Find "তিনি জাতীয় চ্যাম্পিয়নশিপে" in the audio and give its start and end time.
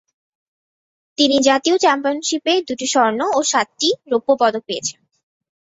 1.17-2.53